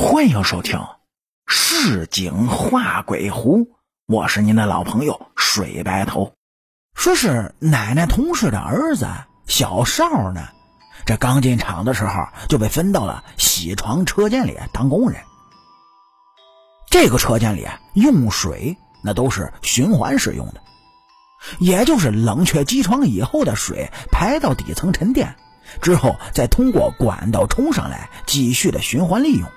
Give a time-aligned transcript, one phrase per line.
[0.00, 0.78] 欢迎收听
[1.48, 3.58] 《市井画鬼狐》，
[4.06, 6.34] 我是您的老朋友水白头。
[6.94, 9.08] 说是奶奶同事的儿子
[9.48, 10.50] 小少呢，
[11.04, 15.20] 这刚进厂的时候就被分到了铣床车间里当工人。
[16.88, 20.62] 这个车间里用水那都是循环使用的，
[21.58, 25.34] 也就是冷却机床以后的水排到底层沉淀，
[25.82, 29.50] 之后再通过管道冲上来，继续的循环利用。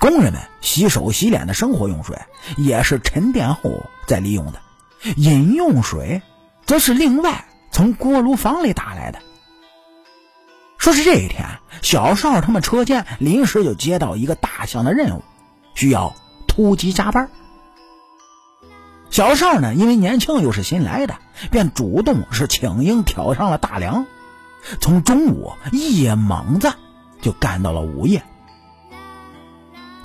[0.00, 2.18] 工人们洗手洗脸的生活用水
[2.56, 4.60] 也是沉淀后再利用的，
[5.16, 6.22] 饮用水
[6.64, 9.20] 则是另外从锅炉房里打来的。
[10.78, 11.46] 说是这一天，
[11.82, 15.22] 小邵他们车间临时就接到一个大项的任务，
[15.74, 16.16] 需要
[16.48, 17.30] 突击加班。
[19.10, 21.16] 小邵呢，因为年轻又是新来的，
[21.50, 24.06] 便主动是请缨挑上了大梁，
[24.80, 26.72] 从中午一猛子
[27.20, 28.22] 就干到了午夜。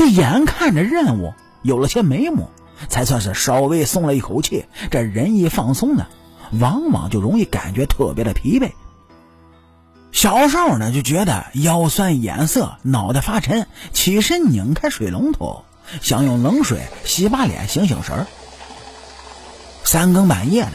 [0.00, 2.48] 这眼看着任务有了些眉目，
[2.88, 4.64] 才算是稍微松了一口气。
[4.90, 6.06] 这人一放松呢，
[6.52, 8.70] 往往就容易感觉特别的疲惫。
[10.10, 15.66] 小邵呢就觉得腰酸眼涩，脑袋发沉，起身拧开水龙头，
[16.00, 18.26] 想用冷水洗把脸醒醒神儿。
[19.84, 20.72] 三更半夜的，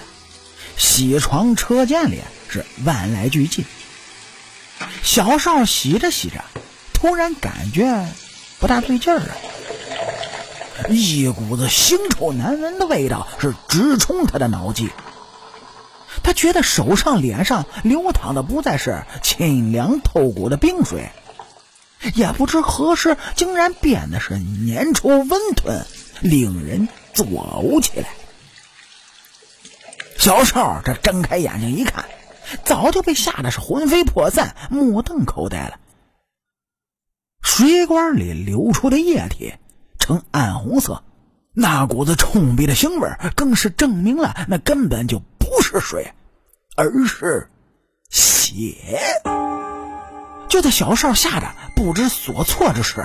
[0.78, 3.64] 洗床车间里是万籁俱寂。
[5.02, 6.44] 小邵洗着洗着，
[6.94, 8.06] 突然感觉。
[8.60, 9.36] 不大对劲儿啊！
[10.90, 14.90] 一股子腥臭难闻的味道是直冲他的脑际。
[16.24, 21.12] 他觉得手上、脸上流淌的不再是清凉透骨的冰水，
[22.14, 25.86] 也不知何时竟然变得是粘稠温吞，
[26.22, 28.08] 令人作呕起来。
[30.18, 32.06] 小邵这睁开眼睛一看，
[32.64, 35.78] 早就被吓得是魂飞魄散、目瞪口呆了。
[37.58, 39.54] 水管里流出的液体
[39.98, 41.06] 呈暗红色，
[41.54, 46.14] 那股子冲鼻的腥味更是证明了那根本就不是水，
[46.76, 47.48] 而是
[48.10, 48.76] 血。
[50.50, 53.02] 就在小邵吓得不知所措之时，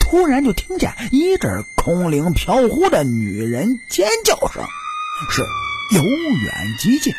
[0.00, 4.64] 突然就听见一阵空灵飘忽的女人尖叫声，
[5.30, 5.42] 是
[5.94, 7.12] 由远及近，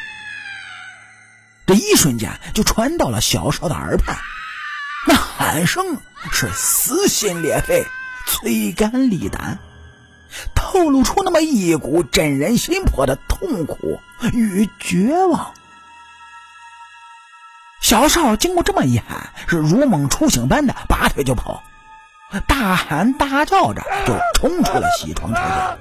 [1.67, 4.17] 这一瞬间就传到了小邵的耳畔。
[5.45, 5.99] 喊声
[6.31, 7.85] 是撕心裂肺、
[8.25, 9.59] 催肝利胆，
[10.55, 13.99] 透露出那么一股震人心魄的痛苦
[14.33, 15.53] 与绝望。
[17.79, 21.63] 小邵经过这么一喊，是如梦初醒般的拔腿就跑，
[22.47, 25.77] 大喊大叫着就冲出了西床车间，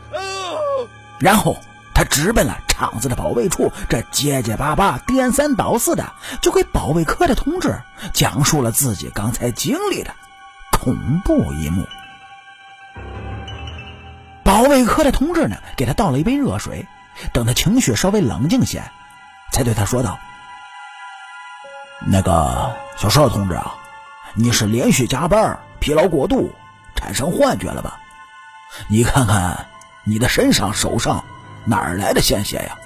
[1.20, 1.56] 然后。
[2.04, 7.81] 直奔了厂子的保卫处，这结结巴巴、颠三倒四的，就给保卫科的同志
[8.12, 10.14] 讲述了自己刚才经历的
[10.72, 11.87] 恐怖一幕。
[14.43, 16.87] 保卫科的同志呢，给他倒了一杯热水，
[17.32, 18.82] 等他情绪稍微冷静些，
[19.53, 20.19] 才对他说道
[22.06, 23.75] ：“那个小邵同志啊，
[24.34, 26.53] 你是连续加班、疲劳过度，
[26.94, 27.98] 产生幻觉了吧？
[28.88, 29.66] 你看看
[30.04, 31.25] 你的身上、手上。”
[31.66, 32.78] 哪儿来的鲜血呀？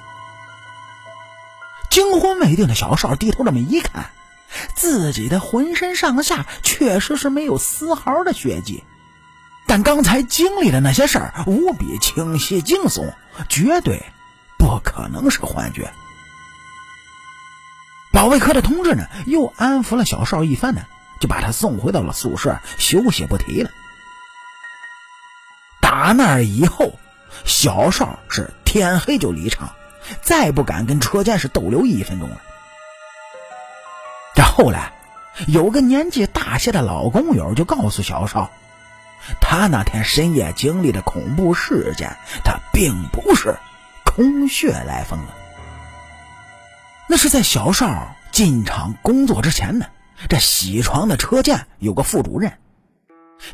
[1.89, 4.11] 惊魂未定的小邵低头这么一看，
[4.75, 8.83] 自己的浑身上下确实是没有丝毫的血迹，
[9.65, 13.11] 但刚才经历的那些事儿无比清晰惊悚，
[13.49, 14.05] 绝对
[14.59, 15.91] 不可能是幻觉。
[18.13, 20.81] 保卫科的同志呢，又安抚了小邵一番呢，
[21.19, 23.71] 就把他送回到了宿舍休息不提了。
[25.81, 26.93] 打那以后，
[27.45, 28.53] 小邵是。
[28.69, 29.73] 天黑就离场，
[30.21, 32.39] 再不敢跟车间是逗留一分钟了。
[34.35, 34.93] 这后来，
[35.47, 38.51] 有个年纪大些的老工友就告诉小邵，
[39.41, 43.57] 他那天深夜经历的恐怖事件，他并不是
[44.05, 45.33] 空穴来风了。
[47.07, 49.87] 那是在小邵进厂工作之前呢，
[50.29, 52.53] 这洗床的车间有个副主任。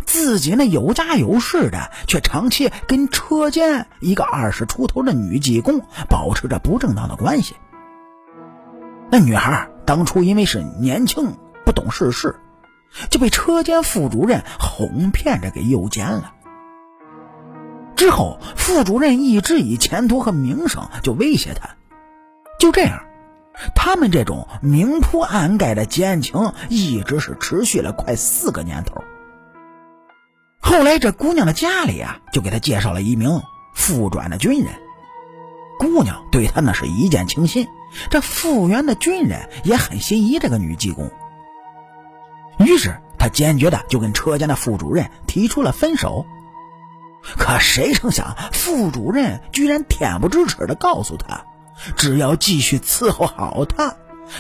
[0.06, 7.56] 自己那有家有室的，却长期跟车间一个二十出头的女技工保持着不正当的关系。
[9.12, 12.36] 那女孩当初因为是年轻不懂世事，
[13.10, 16.34] 就被车间副主任哄骗着给诱奸了。
[17.96, 21.70] 之后，副主任一直以前途和名声就威胁她。
[22.60, 23.04] 就这样，
[23.76, 29.04] 他们这种明铺暗盖的奸情一直是持续了快四个年头。
[30.66, 33.44] 后来，这姑娘的家里啊，就给她介绍了一名
[33.76, 34.74] 复转的军人。
[35.78, 37.68] 姑娘对他那是一见倾心，
[38.10, 41.12] 这复员的军人也很心仪这个女技工。
[42.58, 46.26] 于是，他坚决的就跟车间的副主任提出了分手。
[47.38, 51.46] 可谁成想，副主任居然恬不知耻的告诉他，
[51.96, 53.96] 只要继续伺候好他，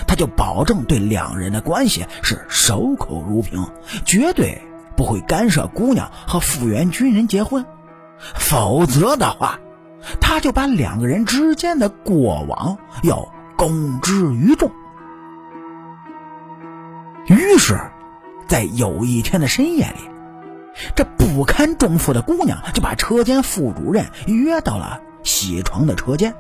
[0.08, 3.64] 他就保证对两人的关系是守口如瓶，
[4.06, 4.60] 绝对
[4.96, 7.66] 不会干涉姑娘和复员军人结婚。
[8.18, 9.60] 否则的话，
[10.22, 13.28] 他就把两个人之间的过往要
[13.58, 14.72] 公之于众。
[17.28, 17.80] 于是，
[18.48, 20.10] 在有一天的深夜里。
[20.94, 26.36] 这不堪重负的姑娘就把车间副主任约到了洗床的车间，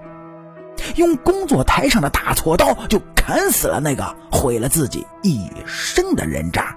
[0.95, 6.75] 用工作台上的大锉刀就砍死了那个毁了自己一生的人渣。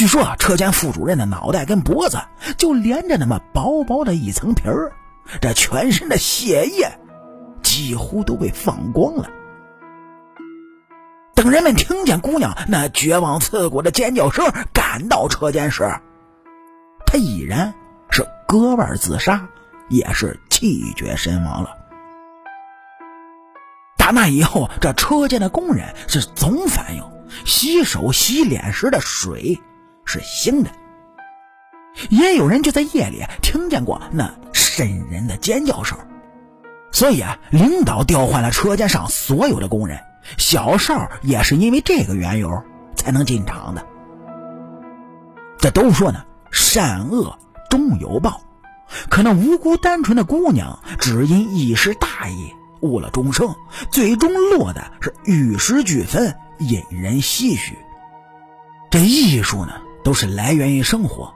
[0.00, 2.22] 据说啊，车间副主任的脑袋跟脖子
[2.56, 4.94] 就连着那么薄薄的一层皮儿，
[5.42, 6.90] 这全身的血液
[7.62, 9.28] 几乎都被放光了。
[11.34, 15.82] 等人们听见姑娘那绝望刺骨的尖叫声，赶到车间时，
[17.04, 17.74] 她已然
[18.08, 19.46] 是割腕自杀，
[19.90, 21.76] 也是气绝身亡了。
[23.98, 27.04] 打那以后，这车间的工人是总反映
[27.44, 29.60] 洗手洗脸时的水
[30.10, 30.70] 是腥的，
[32.08, 35.96] 也有人就在夜里听见过那瘆人的尖叫声，
[36.90, 40.00] 所以啊，领导调换了车间上所有的工人。
[40.36, 42.62] 小邵也是因为这个缘由
[42.96, 43.86] 才能进厂的。
[45.58, 47.38] 这都说呢，善恶
[47.70, 48.42] 终有报。
[49.08, 53.54] 可那无辜单纯的姑娘，只因一时大意误了终生，
[53.92, 57.78] 最终落得是玉石俱焚，引人唏嘘。
[58.90, 61.34] 这艺术呢，都是来源于生活，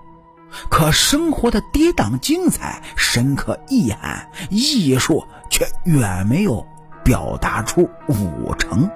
[0.69, 6.67] 可生活的跌宕精彩、深刻意涵，艺术却远没有。
[7.05, 8.91] 表达出五成。